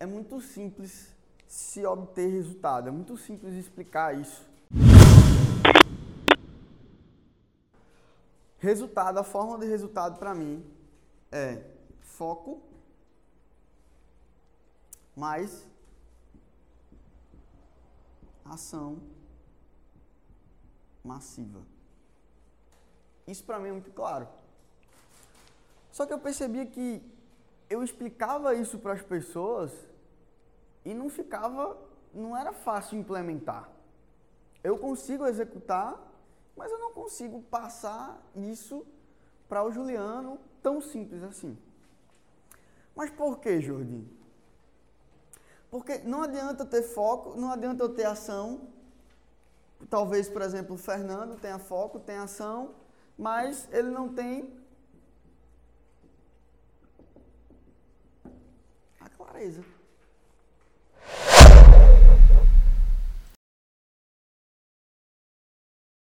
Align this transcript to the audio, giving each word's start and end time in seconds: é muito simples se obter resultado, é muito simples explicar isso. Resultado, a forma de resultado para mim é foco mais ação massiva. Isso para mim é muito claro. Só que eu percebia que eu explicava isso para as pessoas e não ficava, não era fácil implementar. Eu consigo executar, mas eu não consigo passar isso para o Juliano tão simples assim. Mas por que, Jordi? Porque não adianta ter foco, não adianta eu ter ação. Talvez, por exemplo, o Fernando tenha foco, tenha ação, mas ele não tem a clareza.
é 0.00 0.06
muito 0.06 0.40
simples 0.40 1.14
se 1.46 1.84
obter 1.84 2.28
resultado, 2.28 2.88
é 2.88 2.90
muito 2.90 3.16
simples 3.16 3.54
explicar 3.54 4.16
isso. 4.16 4.46
Resultado, 8.58 9.18
a 9.18 9.24
forma 9.24 9.58
de 9.58 9.66
resultado 9.66 10.18
para 10.18 10.34
mim 10.34 10.64
é 11.30 11.62
foco 12.00 12.60
mais 15.16 15.66
ação 18.44 19.00
massiva. 21.04 21.60
Isso 23.26 23.44
para 23.44 23.58
mim 23.58 23.68
é 23.68 23.72
muito 23.72 23.90
claro. 23.90 24.28
Só 25.92 26.06
que 26.06 26.12
eu 26.12 26.18
percebia 26.18 26.66
que 26.66 27.02
eu 27.68 27.82
explicava 27.82 28.54
isso 28.54 28.78
para 28.78 28.94
as 28.94 29.02
pessoas 29.02 29.72
e 30.84 30.94
não 30.94 31.08
ficava, 31.08 31.76
não 32.14 32.36
era 32.36 32.52
fácil 32.52 32.98
implementar. 32.98 33.68
Eu 34.64 34.78
consigo 34.78 35.26
executar, 35.26 35.96
mas 36.56 36.70
eu 36.72 36.78
não 36.78 36.92
consigo 36.92 37.42
passar 37.42 38.20
isso 38.34 38.86
para 39.48 39.64
o 39.64 39.70
Juliano 39.70 40.38
tão 40.62 40.80
simples 40.80 41.22
assim. 41.22 41.56
Mas 42.94 43.10
por 43.10 43.38
que, 43.38 43.60
Jordi? 43.60 44.04
Porque 45.70 45.98
não 45.98 46.22
adianta 46.22 46.64
ter 46.64 46.82
foco, 46.82 47.38
não 47.38 47.52
adianta 47.52 47.84
eu 47.84 47.88
ter 47.94 48.04
ação. 48.04 48.68
Talvez, 49.88 50.28
por 50.28 50.42
exemplo, 50.42 50.74
o 50.74 50.78
Fernando 50.78 51.38
tenha 51.38 51.58
foco, 51.58 52.00
tenha 52.00 52.22
ação, 52.22 52.74
mas 53.16 53.68
ele 53.70 53.90
não 53.90 54.12
tem 54.12 54.52
a 59.38 59.40
clareza. 59.40 59.77